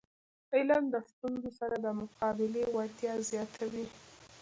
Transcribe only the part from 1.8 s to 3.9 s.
د مقابلي وړتیا زیاتوي.